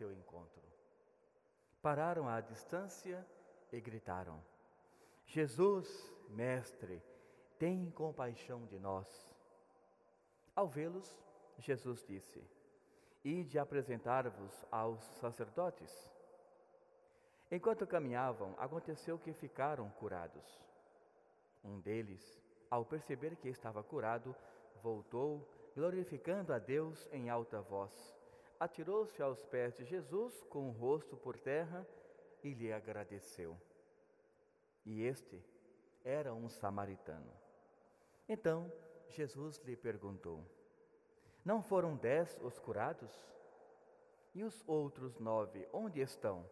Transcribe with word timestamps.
seu 0.00 0.10
encontro. 0.10 0.62
Pararam 1.82 2.26
à 2.26 2.40
distância 2.40 3.26
e 3.70 3.78
gritaram: 3.82 4.42
Jesus, 5.26 5.86
Mestre, 6.30 7.02
tem 7.58 7.90
compaixão 7.90 8.64
de 8.64 8.78
nós. 8.78 9.06
Ao 10.56 10.66
vê-los, 10.66 11.22
Jesus 11.58 12.02
disse: 12.06 12.42
Ide 13.22 13.58
apresentar-vos 13.58 14.64
aos 14.70 15.04
sacerdotes. 15.20 15.92
Enquanto 17.50 17.86
caminhavam, 17.86 18.54
aconteceu 18.56 19.18
que 19.18 19.34
ficaram 19.34 19.90
curados. 19.90 20.48
Um 21.62 21.78
deles, 21.78 22.42
ao 22.70 22.86
perceber 22.86 23.36
que 23.36 23.50
estava 23.50 23.82
curado, 23.82 24.34
voltou, 24.82 25.46
glorificando 25.74 26.54
a 26.54 26.58
Deus 26.58 27.06
em 27.12 27.28
alta 27.28 27.60
voz. 27.60 28.19
Atirou-se 28.60 29.22
aos 29.22 29.42
pés 29.46 29.74
de 29.74 29.86
Jesus 29.86 30.42
com 30.50 30.68
o 30.68 30.72
rosto 30.72 31.16
por 31.16 31.38
terra 31.38 31.86
e 32.44 32.52
lhe 32.52 32.70
agradeceu. 32.70 33.56
E 34.84 35.02
este 35.02 35.42
era 36.04 36.34
um 36.34 36.46
samaritano. 36.50 37.32
Então 38.28 38.70
Jesus 39.08 39.56
lhe 39.64 39.74
perguntou: 39.74 40.44
Não 41.42 41.62
foram 41.62 41.96
dez 41.96 42.38
os 42.42 42.58
curados? 42.58 43.10
E 44.34 44.44
os 44.44 44.62
outros 44.68 45.18
nove, 45.18 45.66
onde 45.72 46.00
estão? 46.00 46.44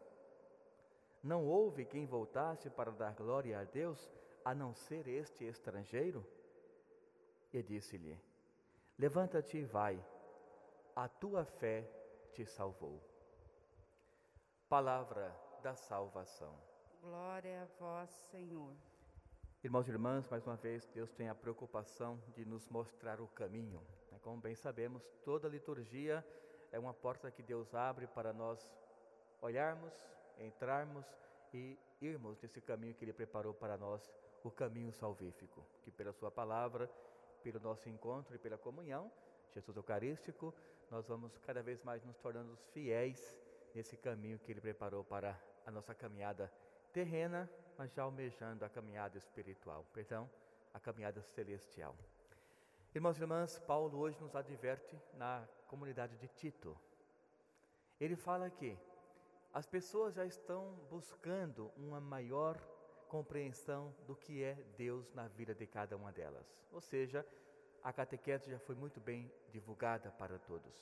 Não 1.22 1.46
houve 1.46 1.84
quem 1.84 2.06
voltasse 2.06 2.70
para 2.70 2.90
dar 2.90 3.12
glória 3.12 3.60
a 3.60 3.64
Deus, 3.64 4.10
a 4.42 4.54
não 4.54 4.74
ser 4.74 5.06
este 5.06 5.44
estrangeiro? 5.44 6.26
E 7.52 7.62
disse-lhe: 7.62 8.18
Levanta-te 8.98 9.58
e 9.58 9.64
vai, 9.64 10.02
a 10.96 11.06
tua 11.06 11.44
fé 11.44 11.97
te 12.32 12.44
salvou. 12.46 13.02
Palavra 14.68 15.34
da 15.62 15.74
salvação. 15.74 16.54
Glória 17.00 17.62
a 17.62 17.66
vós, 17.80 18.10
Senhor. 18.30 18.74
Irmãos 19.62 19.88
e 19.88 19.90
irmãs, 19.90 20.28
mais 20.28 20.46
uma 20.46 20.56
vez, 20.56 20.86
Deus 20.94 21.12
tem 21.12 21.28
a 21.28 21.34
preocupação 21.34 22.22
de 22.34 22.44
nos 22.44 22.68
mostrar 22.68 23.20
o 23.20 23.26
caminho. 23.28 23.80
Né? 24.12 24.18
Como 24.22 24.40
bem 24.40 24.54
sabemos, 24.54 25.02
toda 25.24 25.48
liturgia 25.48 26.24
é 26.70 26.78
uma 26.78 26.94
porta 26.94 27.30
que 27.30 27.42
Deus 27.42 27.74
abre 27.74 28.06
para 28.06 28.32
nós 28.32 28.72
olharmos, 29.40 29.92
entrarmos 30.38 31.06
e 31.52 31.78
irmos 32.00 32.40
nesse 32.40 32.60
caminho 32.60 32.94
que 32.94 33.04
Ele 33.04 33.12
preparou 33.12 33.52
para 33.52 33.76
nós, 33.76 34.08
o 34.44 34.50
caminho 34.50 34.92
salvífico, 34.92 35.66
que 35.82 35.90
pela 35.90 36.12
Sua 36.12 36.30
palavra, 36.30 36.88
pelo 37.42 37.58
nosso 37.58 37.88
encontro 37.88 38.36
e 38.36 38.38
pela 38.38 38.58
comunhão, 38.58 39.10
Jesus 39.54 39.76
Eucarístico, 39.76 40.54
nós 40.90 41.06
vamos 41.06 41.36
cada 41.38 41.62
vez 41.62 41.82
mais 41.82 42.04
nos 42.04 42.16
tornando 42.18 42.56
fiéis 42.72 43.38
nesse 43.74 43.96
caminho 43.96 44.38
que 44.38 44.52
Ele 44.52 44.60
preparou 44.60 45.04
para 45.04 45.38
a 45.66 45.70
nossa 45.70 45.94
caminhada 45.94 46.52
terrena, 46.92 47.48
mas 47.76 47.92
já 47.92 48.02
almejando 48.02 48.64
a 48.64 48.68
caminhada 48.68 49.18
espiritual, 49.18 49.84
perdão, 49.92 50.28
a 50.72 50.80
caminhada 50.80 51.22
celestial. 51.22 51.94
Irmãos 52.94 53.18
e 53.18 53.20
irmãs, 53.20 53.58
Paulo 53.60 53.98
hoje 53.98 54.18
nos 54.20 54.34
adverte 54.34 54.98
na 55.14 55.46
comunidade 55.66 56.16
de 56.16 56.28
Tito. 56.28 56.76
Ele 58.00 58.16
fala 58.16 58.48
que 58.48 58.76
as 59.52 59.66
pessoas 59.66 60.14
já 60.14 60.24
estão 60.24 60.74
buscando 60.90 61.70
uma 61.76 62.00
maior 62.00 62.58
compreensão 63.08 63.94
do 64.06 64.14
que 64.14 64.42
é 64.42 64.54
Deus 64.76 65.12
na 65.14 65.28
vida 65.28 65.54
de 65.54 65.66
cada 65.66 65.96
uma 65.96 66.12
delas. 66.12 66.46
Ou 66.72 66.80
seja, 66.80 67.26
a 67.82 67.92
catequese 67.92 68.50
já 68.50 68.58
foi 68.58 68.74
muito 68.74 69.00
bem 69.00 69.30
divulgada 69.50 70.10
para 70.10 70.38
todos. 70.38 70.72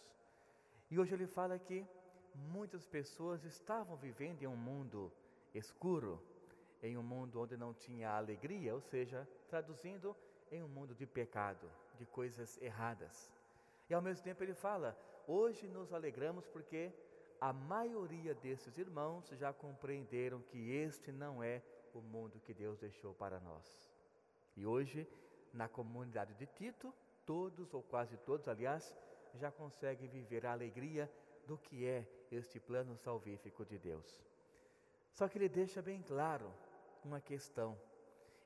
E 0.91 0.99
hoje 0.99 1.15
ele 1.15 1.27
fala 1.27 1.59
que 1.59 1.87
muitas 2.35 2.87
pessoas 2.87 3.45
estavam 3.45 3.97
vivendo 3.97 4.43
em 4.43 4.47
um 4.47 4.57
mundo 4.57 5.13
escuro, 5.55 6.23
em 6.83 6.97
um 6.97 7.03
mundo 7.03 7.41
onde 7.41 7.57
não 7.57 7.73
tinha 7.73 8.11
alegria, 8.11 8.75
ou 8.75 8.81
seja, 8.81 9.27
traduzindo, 9.49 10.17
em 10.51 10.63
um 10.63 10.69
mundo 10.69 10.95
de 10.95 11.07
pecado, 11.07 11.69
de 11.99 12.07
coisas 12.07 12.61
erradas. 12.63 13.33
E 13.89 13.95
ao 13.95 14.03
mesmo 14.03 14.23
tempo 14.23 14.43
ele 14.43 14.55
fala: 14.55 14.97
hoje 15.27 15.67
nos 15.67 15.93
alegramos 15.93 16.47
porque 16.47 16.93
a 17.41 17.53
maioria 17.53 18.35
desses 18.35 18.79
irmãos 18.79 19.29
já 19.31 19.53
compreenderam 19.53 20.41
que 20.43 20.71
este 20.71 21.11
não 21.13 21.43
é 21.43 21.63
o 21.93 22.01
mundo 22.01 22.41
que 22.41 22.55
Deus 22.55 22.79
deixou 22.79 23.13
para 23.15 23.41
nós. 23.41 23.91
E 24.57 24.65
hoje, 24.65 25.07
na 25.57 25.69
comunidade 25.69 26.35
de 26.35 26.47
Tito, 26.47 26.95
todos 27.25 27.73
ou 27.75 27.83
quase 27.83 28.17
todos, 28.19 28.47
aliás, 28.47 28.95
já 29.35 29.51
conseguem 29.51 30.09
viver 30.09 30.47
a 30.47 30.53
alegria 30.53 31.11
do 31.47 31.59
que 31.59 31.87
é 31.87 32.07
este 32.31 32.61
plano 32.61 32.97
salvífico 32.97 33.65
de 33.65 33.79
Deus. 33.79 34.23
Só 35.13 35.29
que 35.29 35.39
ele 35.39 35.49
deixa 35.49 35.81
bem 35.81 36.03
claro 36.03 36.53
uma 37.05 37.21
questão. 37.21 37.79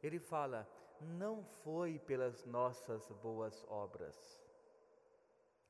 Ele 0.02 0.18
fala: 0.18 0.68
não 1.00 1.44
foi 1.44 1.98
pelas 1.98 2.44
nossas 2.44 3.10
boas 3.22 3.64
obras, 3.68 4.40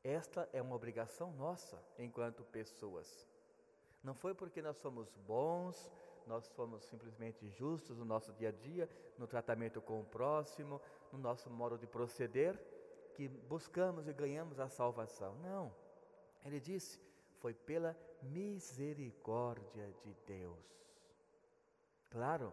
esta 0.03 0.49
é 0.53 0.63
uma 0.63 0.75
obrigação 0.75 1.31
nossa 1.33 1.83
enquanto 1.99 2.43
pessoas. 2.45 3.29
Não 4.03 4.15
foi 4.15 4.35
porque 4.35 4.63
nós 4.63 4.79
somos 4.79 5.15
bons, 5.27 5.91
nós 6.27 6.47
somos 6.47 6.85
simplesmente 6.85 7.49
justos 7.51 7.99
no 7.99 8.05
nosso 8.05 8.33
dia 8.33 8.49
a 8.51 8.53
dia, 8.53 8.89
no 9.19 9.27
tratamento 9.27 9.81
com 9.81 10.01
o 10.01 10.05
próximo, 10.05 10.81
no 11.13 11.19
nosso 11.19 11.51
modo 11.51 11.79
de 11.79 11.87
proceder, 11.87 12.59
que 13.15 13.29
buscamos 13.29 14.07
e 14.09 14.13
ganhamos 14.13 14.59
a 14.61 14.69
salvação. 14.69 15.35
Não. 15.37 15.75
Ele 16.45 16.61
disse: 16.61 17.01
foi 17.41 17.55
pela 17.55 17.97
misericórdia 18.23 19.93
de 20.03 20.15
Deus. 20.27 20.59
Claro, 22.11 22.53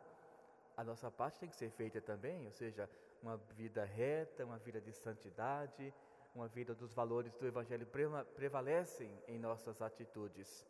a 0.75 0.83
nossa 0.83 1.09
parte 1.09 1.39
tem 1.39 1.49
que 1.49 1.55
ser 1.55 1.71
feita 1.71 1.99
também, 2.01 2.45
ou 2.45 2.51
seja, 2.51 2.89
uma 3.21 3.37
vida 3.55 3.83
reta, 3.83 4.45
uma 4.45 4.59
vida 4.59 4.79
de 4.79 4.93
santidade, 4.93 5.93
uma 6.35 6.47
vida 6.47 6.75
dos 6.75 6.93
valores 6.93 7.35
do 7.35 7.47
Evangelho 7.47 7.87
prevalecem 8.35 9.11
em 9.27 9.39
nossas 9.39 9.81
atitudes. 9.81 10.65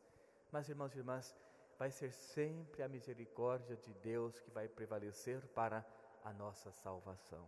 Mas, 0.52 0.70
irmãos 0.70 0.96
e 0.96 1.00
irmãs, 1.00 1.36
vai 1.78 1.92
ser 1.92 2.12
sempre 2.12 2.82
a 2.82 2.90
misericórdia 2.90 3.76
de 3.76 3.94
Deus 3.96 4.40
que 4.40 4.50
vai 4.52 4.68
prevalecer 4.68 5.46
para 5.50 5.86
a 6.24 6.34
nossa 6.34 6.72
salvação. 6.72 7.48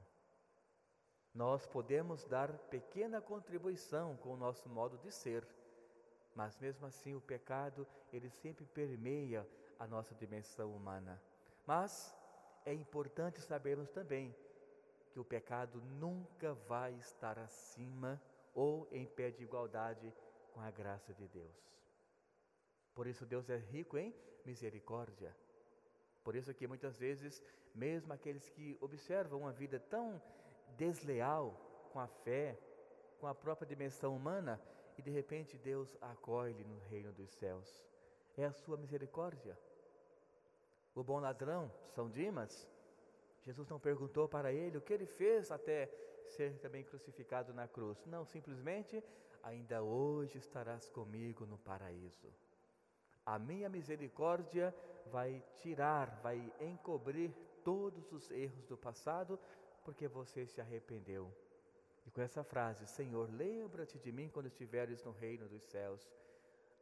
Nós 1.34 1.66
podemos 1.66 2.24
dar 2.26 2.52
pequena 2.70 3.22
contribuição 3.22 4.18
com 4.18 4.34
o 4.34 4.38
nosso 4.38 4.68
modo 4.70 4.98
de 4.98 5.12
ser, 5.12 5.48
mas 6.36 6.58
mesmo 6.58 6.86
assim 6.86 7.16
o 7.16 7.22
pecado, 7.22 7.88
ele 8.12 8.30
sempre 8.30 8.66
permeia 8.66 9.48
a 9.78 9.88
nossa 9.88 10.14
dimensão 10.16 10.76
humana. 10.76 11.22
Mas 11.66 12.16
é 12.66 12.74
importante 12.74 13.42
sabermos 13.42 13.90
também 13.90 14.36
que 15.12 15.20
o 15.20 15.26
pecado 15.26 15.82
nunca 15.82 16.54
vai 16.54 16.94
estar 16.94 17.38
acima 17.40 18.22
ou 18.54 18.88
em 18.92 19.06
pé 19.06 19.32
de 19.32 19.44
igualdade 19.44 20.14
com 20.54 20.62
a 20.62 20.72
graça 20.72 21.14
de 21.14 21.28
Deus. 21.28 21.79
Por 22.94 23.08
isso 23.08 23.26
Deus 23.26 23.50
é 23.50 23.58
rico 23.58 23.98
em 23.98 24.14
misericórdia. 24.46 25.36
Por 26.24 26.36
isso 26.36 26.54
que 26.54 26.68
muitas 26.68 26.98
vezes, 26.98 27.44
mesmo 27.74 28.14
aqueles 28.14 28.50
que 28.50 28.78
observam 28.82 29.40
uma 29.42 29.52
vida 29.52 29.80
tão 29.80 30.22
desleal 30.78 31.54
com 31.92 32.00
a 32.00 32.08
fé, 32.08 32.58
com 33.20 33.28
a 33.28 33.36
própria 33.36 33.68
dimensão 33.68 34.16
humana, 34.16 34.62
e 34.98 35.02
de 35.02 35.10
repente 35.10 35.58
Deus 35.58 35.98
acolhe 36.02 36.64
no 36.64 36.78
reino 36.90 37.12
dos 37.14 37.32
céus. 37.32 37.86
É 38.38 38.46
a 38.46 38.52
sua 38.52 38.78
misericórdia. 38.78 39.58
O 40.94 41.04
bom 41.04 41.20
ladrão, 41.20 41.72
São 41.96 42.10
Dimas, 42.10 42.68
Jesus 43.42 43.68
não 43.70 43.80
perguntou 43.80 44.28
para 44.28 44.52
ele 44.52 44.78
o 44.78 44.82
que 44.82 44.94
ele 44.94 45.06
fez 45.06 45.52
até 45.52 45.90
ser 46.28 46.60
também 46.60 46.84
crucificado 46.84 47.54
na 47.54 47.68
cruz. 47.68 48.06
Não, 48.06 48.26
simplesmente, 48.26 49.04
ainda 49.42 49.82
hoje 49.82 50.38
estarás 50.38 50.90
comigo 50.90 51.46
no 51.46 51.58
paraíso. 51.58 52.28
A 53.25 53.38
minha 53.38 53.69
misericórdia 53.69 54.74
vai 55.12 55.44
tirar, 55.56 56.19
vai 56.21 56.51
encobrir 56.60 57.31
todos 57.63 58.12
os 58.12 58.30
erros 58.31 58.66
do 58.66 58.77
passado, 58.77 59.39
porque 59.83 60.07
você 60.07 60.45
se 60.45 60.62
arrependeu. 60.62 61.31
E 62.06 62.12
com 62.12 62.21
essa 62.21 62.44
frase, 62.44 62.88
Senhor, 62.88 63.30
lembra-te 63.31 64.00
de 64.00 64.12
mim 64.12 64.30
quando 64.30 64.48
estiveres 64.48 65.04
no 65.04 65.12
reino 65.12 65.48
dos 65.48 65.63
céus. 65.63 66.10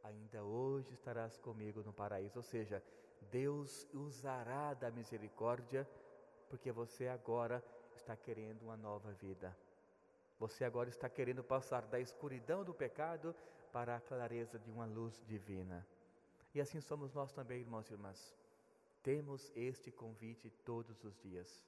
Ainda 0.02 0.42
hoje 0.42 0.92
estarás 0.94 1.36
comigo 1.36 1.82
no 1.82 1.92
paraíso. 1.92 2.38
Ou 2.38 2.42
seja, 2.42 2.82
Deus 3.30 3.86
usará 3.92 4.74
da 4.74 4.90
misericórdia 4.90 5.86
porque 6.48 6.72
você 6.72 7.08
agora 7.08 7.62
está 7.94 8.16
querendo 8.16 8.62
uma 8.62 8.76
nova 8.76 9.12
vida. 9.12 9.54
Você 10.38 10.64
agora 10.64 10.88
está 10.88 11.08
querendo 11.08 11.42
passar 11.42 11.82
da 11.82 12.00
escuridão 12.00 12.64
do 12.64 12.72
pecado 12.72 13.34
para 13.72 13.96
a 13.96 14.00
clareza 14.00 14.58
de 14.58 14.70
uma 14.70 14.86
luz 14.86 15.22
divina. 15.26 15.86
E 16.58 16.60
assim 16.60 16.80
somos 16.80 17.14
nós 17.14 17.30
também, 17.30 17.60
irmãos 17.60 17.88
e 17.88 17.92
irmãs. 17.92 18.36
Temos 19.00 19.48
este 19.54 19.92
convite 19.92 20.50
todos 20.64 21.04
os 21.04 21.16
dias. 21.20 21.64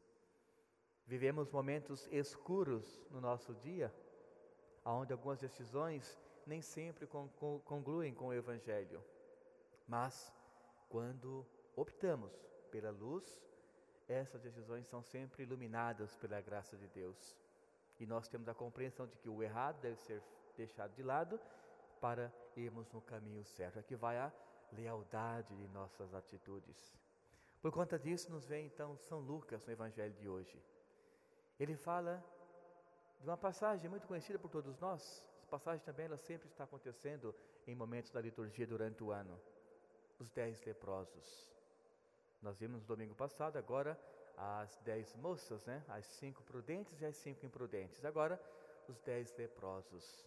Vivemos 1.06 1.48
momentos 1.48 2.08
escuros 2.10 3.00
no 3.08 3.20
nosso 3.20 3.54
dia, 3.54 3.94
onde 4.84 5.12
algumas 5.12 5.38
decisões 5.38 6.18
nem 6.44 6.60
sempre 6.60 7.06
concluem 7.06 8.12
com 8.12 8.26
o 8.26 8.34
Evangelho. 8.34 9.00
Mas, 9.86 10.34
quando 10.88 11.46
optamos 11.76 12.32
pela 12.72 12.90
luz, 12.90 13.40
essas 14.08 14.42
decisões 14.42 14.88
são 14.88 15.04
sempre 15.04 15.44
iluminadas 15.44 16.16
pela 16.16 16.40
graça 16.40 16.76
de 16.76 16.88
Deus. 16.88 17.36
E 18.00 18.06
nós 18.06 18.26
temos 18.26 18.48
a 18.48 18.54
compreensão 18.54 19.06
de 19.06 19.16
que 19.18 19.28
o 19.28 19.40
errado 19.40 19.80
deve 19.80 20.00
ser 20.00 20.20
deixado 20.56 20.92
de 20.96 21.04
lado 21.04 21.38
para 22.00 22.32
irmos 22.56 22.90
no 22.90 23.00
caminho 23.00 23.44
certo. 23.44 23.78
Aqui 23.78 23.94
vai 23.94 24.18
a 24.18 24.32
lealdade 24.72 25.54
de 25.56 25.68
nossas 25.68 26.14
atitudes. 26.14 26.94
Por 27.60 27.70
conta 27.70 27.98
disso, 27.98 28.30
nos 28.30 28.46
vem 28.46 28.66
então 28.66 28.96
São 28.96 29.18
Lucas 29.20 29.66
no 29.66 29.72
Evangelho 29.72 30.14
de 30.14 30.28
hoje. 30.28 30.62
Ele 31.58 31.76
fala 31.76 32.24
de 33.20 33.28
uma 33.28 33.36
passagem 33.36 33.88
muito 33.90 34.06
conhecida 34.06 34.38
por 34.38 34.50
todos 34.50 34.78
nós. 34.78 35.26
Essa 35.36 35.46
passagem 35.46 35.84
também 35.84 36.06
ela 36.06 36.16
sempre 36.16 36.48
está 36.48 36.64
acontecendo 36.64 37.34
em 37.66 37.74
momentos 37.74 38.10
da 38.10 38.20
liturgia 38.20 38.66
durante 38.66 39.04
o 39.04 39.10
ano. 39.10 39.38
Os 40.18 40.30
dez 40.30 40.62
leprosos. 40.64 41.50
Nós 42.40 42.58
vimos 42.58 42.80
no 42.80 42.86
domingo 42.86 43.14
passado, 43.14 43.58
agora 43.58 43.98
as 44.36 44.78
dez 44.78 45.14
moças, 45.16 45.62
né? 45.66 45.84
as 45.88 46.06
cinco 46.06 46.42
prudentes 46.44 46.98
e 47.02 47.04
as 47.04 47.16
cinco 47.16 47.44
imprudentes. 47.44 48.02
Agora, 48.04 48.40
os 48.88 48.98
dez 49.00 49.36
leprosos. 49.36 50.26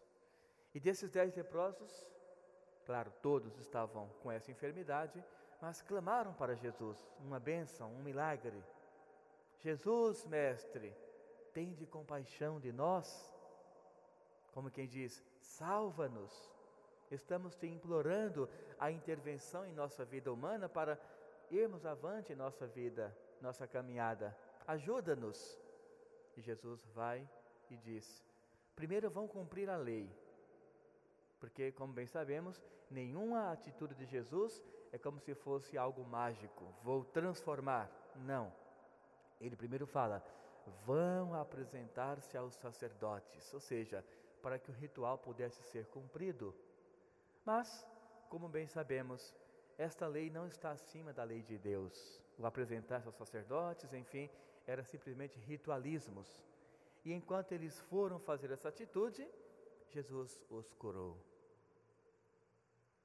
E 0.74 0.80
desses 0.80 1.10
dez 1.10 1.36
leprosos, 1.36 2.06
claro, 2.86 3.12
todos 3.22 3.58
estavam 3.58 4.08
com 4.22 4.32
essa 4.32 4.52
enfermidade, 4.52 5.24
mas 5.62 5.82
clamaram 5.82 6.34
para 6.34 6.56
Jesus 6.56 6.98
uma 7.20 7.40
bênção, 7.40 7.92
um 7.92 8.04
milagre. 8.04 8.64
Jesus, 9.60 10.26
mestre, 10.26 10.94
tem 11.54 11.74
de 11.74 11.86
compaixão 11.86 12.60
de 12.60 12.72
nós. 12.72 13.34
Como 14.52 14.70
quem 14.70 14.88
diz, 14.88 15.24
salva-nos. 15.40 16.52
Estamos 17.10 17.56
te 17.56 17.68
implorando 17.68 18.50
a 18.80 18.92
intervenção 18.92 19.66
em 19.66 19.74
nossa 19.74 20.04
vida 20.04 20.34
humana 20.34 20.68
para 20.68 21.00
irmos 21.50 21.86
avante 21.86 22.34
em 22.34 22.36
nossa 22.36 22.66
vida, 22.68 23.16
nossa 23.40 23.68
caminhada. 23.68 24.36
Ajuda-nos. 24.68 25.60
E 26.36 26.42
Jesus 26.42 26.84
vai 26.94 27.28
e 27.70 27.78
diz: 27.78 28.26
primeiro 28.76 29.10
vão 29.10 29.28
cumprir 29.28 29.70
a 29.70 29.78
lei. 29.78 30.10
Porque, 31.44 31.74
como 31.74 31.92
bem 31.92 32.08
sabemos, 32.08 32.64
nenhuma 32.90 33.52
atitude 33.52 33.94
de 33.96 34.06
Jesus 34.06 34.64
é 34.94 34.98
como 34.98 35.20
se 35.20 35.36
fosse 35.36 35.78
algo 35.78 36.02
mágico, 36.06 36.74
vou 36.82 37.04
transformar. 37.04 37.92
Não. 38.16 38.50
Ele 39.42 39.58
primeiro 39.58 39.86
fala: 39.86 40.24
vão 40.86 41.34
apresentar-se 41.34 42.38
aos 42.38 42.56
sacerdotes, 42.56 43.54
ou 43.54 43.60
seja, 43.60 44.06
para 44.42 44.58
que 44.58 44.72
o 44.72 44.74
ritual 44.74 45.18
pudesse 45.18 45.62
ser 45.64 45.86
cumprido. 45.88 46.56
Mas, 47.44 47.86
como 48.30 48.48
bem 48.48 48.66
sabemos, 48.66 49.36
esta 49.78 50.08
lei 50.08 50.30
não 50.30 50.48
está 50.48 50.72
acima 50.72 51.12
da 51.12 51.26
lei 51.26 51.44
de 51.44 51.58
Deus. 51.58 52.22
O 52.40 52.46
apresentar-se 52.46 53.06
aos 53.06 53.18
sacerdotes, 53.18 53.92
enfim, 53.92 54.30
era 54.66 54.86
simplesmente 54.86 55.38
ritualismos. 55.42 56.42
E 57.04 57.12
enquanto 57.12 57.52
eles 57.52 57.78
foram 57.82 58.18
fazer 58.18 58.50
essa 58.50 58.70
atitude, 58.70 59.28
Jesus 59.90 60.42
os 60.50 60.74
curou. 60.76 61.33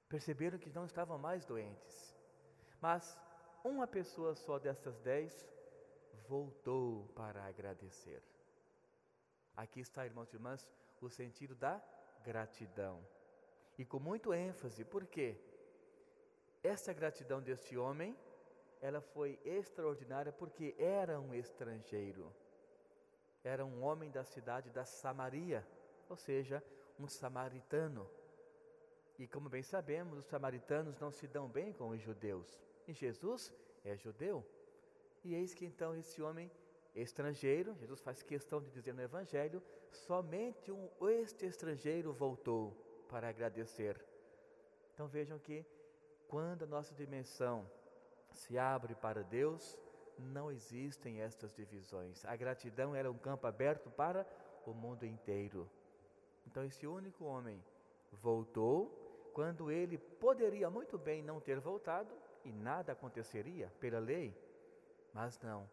Perceberam 0.08 0.58
que 0.58 0.70
não 0.70 0.86
estavam 0.86 1.18
mais 1.18 1.44
doentes. 1.44 2.16
Mas 2.80 3.18
uma 3.62 3.86
pessoa 3.86 4.34
só 4.34 4.58
dessas 4.58 4.98
dez 5.00 5.46
voltou 6.28 7.08
para 7.14 7.44
agradecer. 7.44 8.22
Aqui 9.56 9.80
está, 9.80 10.06
irmãos 10.06 10.32
e 10.32 10.36
irmãs, 10.36 10.66
o 11.00 11.08
sentido 11.08 11.54
da 11.54 11.82
gratidão. 12.22 13.04
E 13.76 13.84
com 13.84 13.98
muito 13.98 14.32
ênfase, 14.32 14.84
por 14.84 15.06
quê? 15.06 15.36
Essa 16.62 16.92
gratidão 16.92 17.40
deste 17.40 17.76
homem, 17.76 18.16
ela 18.80 19.00
foi 19.00 19.38
extraordinária 19.44 20.32
porque 20.32 20.74
era 20.78 21.20
um 21.20 21.34
estrangeiro. 21.34 22.32
Era 23.44 23.64
um 23.64 23.82
homem 23.82 24.10
da 24.10 24.24
cidade 24.24 24.70
da 24.70 24.84
Samaria, 24.84 25.66
ou 26.08 26.16
seja, 26.16 26.62
um 26.98 27.06
samaritano. 27.06 28.08
E 29.18 29.26
como 29.26 29.48
bem 29.48 29.62
sabemos, 29.62 30.18
os 30.18 30.26
samaritanos 30.26 30.98
não 30.98 31.10
se 31.10 31.26
dão 31.26 31.48
bem 31.48 31.72
com 31.72 31.88
os 31.88 32.00
judeus. 32.00 32.60
E 32.86 32.92
Jesus 32.92 33.52
é 33.84 33.96
judeu. 33.96 34.44
E 35.24 35.34
eis 35.34 35.52
que 35.52 35.66
então 35.66 35.96
esse 35.96 36.22
homem 36.22 36.50
estrangeiro, 36.94 37.74
Jesus 37.76 38.00
faz 38.00 38.22
questão 38.22 38.60
de 38.60 38.70
dizer 38.70 38.94
no 38.94 39.02
Evangelho, 39.02 39.62
somente 39.90 40.70
um 40.70 40.88
este 41.08 41.46
estrangeiro 41.46 42.12
voltou 42.12 42.72
para 43.08 43.28
agradecer. 43.28 44.00
Então 44.94 45.08
vejam 45.08 45.38
que 45.38 45.64
quando 46.28 46.62
a 46.62 46.66
nossa 46.66 46.94
dimensão 46.94 47.68
se 48.30 48.58
abre 48.58 48.94
para 48.94 49.22
Deus, 49.22 49.76
não 50.18 50.50
existem 50.50 51.20
estas 51.20 51.52
divisões. 51.54 52.24
A 52.24 52.36
gratidão 52.36 52.94
era 52.94 53.10
um 53.10 53.18
campo 53.18 53.46
aberto 53.46 53.90
para 53.90 54.26
o 54.66 54.72
mundo 54.72 55.04
inteiro. 55.04 55.68
Então 56.46 56.64
esse 56.64 56.86
único 56.86 57.24
homem 57.24 57.62
voltou 58.12 59.07
quando 59.32 59.70
ele 59.70 59.98
poderia 59.98 60.68
muito 60.70 60.98
bem 60.98 61.22
não 61.22 61.40
ter 61.40 61.60
voltado 61.60 62.12
e 62.44 62.52
nada 62.52 62.92
aconteceria 62.92 63.72
pela 63.80 63.98
lei, 63.98 64.36
mas 65.12 65.38
não. 65.40 65.68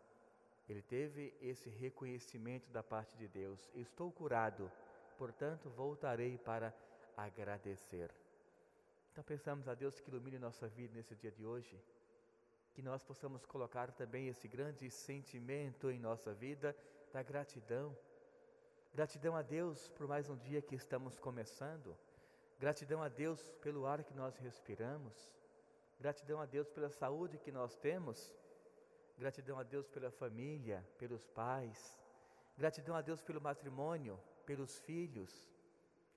Ele 0.67 0.81
teve 0.81 1.33
esse 1.41 1.69
reconhecimento 1.69 2.69
da 2.71 2.81
parte 2.81 3.15
de 3.17 3.27
Deus: 3.27 3.69
estou 3.75 4.11
curado, 4.11 4.71
portanto 5.17 5.69
voltarei 5.69 6.37
para 6.37 6.73
agradecer. 7.15 8.11
Então 9.11 9.23
pensamos 9.23 9.67
a 9.67 9.73
Deus 9.73 9.99
que 9.99 10.09
ilumine 10.09 10.37
nossa 10.37 10.67
vida 10.67 10.93
nesse 10.93 11.15
dia 11.15 11.31
de 11.31 11.45
hoje, 11.45 11.79
que 12.73 12.81
nós 12.81 13.03
possamos 13.03 13.45
colocar 13.45 13.91
também 13.91 14.27
esse 14.27 14.47
grande 14.47 14.89
sentimento 14.89 15.89
em 15.89 15.99
nossa 15.99 16.33
vida 16.33 16.75
da 17.13 17.23
gratidão. 17.23 17.95
Gratidão 18.93 19.35
a 19.35 19.41
Deus 19.41 19.87
por 19.89 20.07
mais 20.07 20.29
um 20.29 20.35
dia 20.35 20.61
que 20.61 20.75
estamos 20.75 21.17
começando. 21.17 21.95
Gratidão 22.59 23.03
a 23.03 23.09
Deus 23.09 23.51
pelo 23.61 23.85
ar 23.85 24.03
que 24.03 24.13
nós 24.13 24.37
respiramos. 24.37 25.31
Gratidão 25.99 26.39
a 26.39 26.45
Deus 26.45 26.69
pela 26.69 26.89
saúde 26.89 27.37
que 27.37 27.51
nós 27.51 27.75
temos. 27.75 28.33
Gratidão 29.17 29.59
a 29.59 29.63
Deus 29.63 29.87
pela 29.87 30.11
família, 30.11 30.85
pelos 30.97 31.27
pais. 31.27 31.99
Gratidão 32.57 32.95
a 32.95 33.01
Deus 33.01 33.21
pelo 33.21 33.41
matrimônio, 33.41 34.19
pelos 34.45 34.79
filhos. 34.79 35.49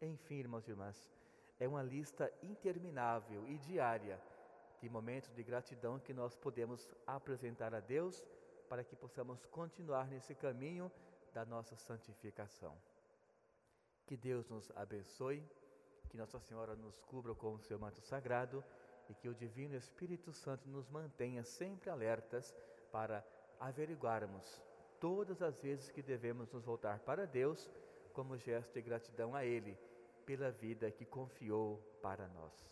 Enfim, 0.00 0.36
irmãos 0.36 0.66
e 0.68 0.70
irmãs, 0.70 1.10
é 1.58 1.66
uma 1.66 1.82
lista 1.82 2.32
interminável 2.42 3.46
e 3.48 3.58
diária 3.58 4.20
de 4.80 4.88
momentos 4.88 5.30
de 5.32 5.42
gratidão 5.42 5.98
que 5.98 6.14
nós 6.14 6.36
podemos 6.36 6.88
apresentar 7.06 7.74
a 7.74 7.80
Deus 7.80 8.24
para 8.68 8.84
que 8.84 8.94
possamos 8.94 9.44
continuar 9.46 10.06
nesse 10.06 10.34
caminho 10.34 10.90
da 11.32 11.44
nossa 11.44 11.76
santificação. 11.76 12.76
Que 14.06 14.16
Deus 14.16 14.48
nos 14.48 14.70
abençoe, 14.76 15.44
que 16.08 16.16
Nossa 16.16 16.38
Senhora 16.40 16.74
nos 16.74 17.00
cubra 17.02 17.34
com 17.34 17.54
o 17.54 17.60
seu 17.60 17.78
manto 17.78 18.00
sagrado 18.00 18.64
e 19.08 19.14
que 19.14 19.28
o 19.28 19.34
Divino 19.34 19.76
Espírito 19.76 20.32
Santo 20.32 20.68
nos 20.68 20.88
mantenha 20.88 21.44
sempre 21.44 21.90
alertas 21.90 22.54
para 22.90 23.24
averiguarmos 23.60 24.60
todas 25.00 25.40
as 25.42 25.60
vezes 25.60 25.90
que 25.90 26.02
devemos 26.02 26.50
nos 26.52 26.64
voltar 26.64 27.00
para 27.00 27.26
Deus 27.26 27.70
como 28.12 28.36
gesto 28.36 28.72
de 28.72 28.82
gratidão 28.82 29.34
a 29.34 29.44
Ele 29.44 29.78
pela 30.26 30.50
vida 30.50 30.90
que 30.90 31.04
confiou 31.04 31.78
para 32.02 32.26
nós. 32.28 32.68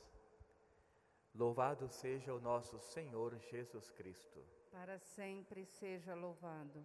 Louvado 1.34 1.88
seja 1.88 2.34
o 2.34 2.40
nosso 2.40 2.78
Senhor 2.78 3.38
Jesus 3.50 3.90
Cristo. 3.90 4.40
Para 4.70 4.98
sempre 4.98 5.64
seja 5.64 6.14
louvado. 6.14 6.84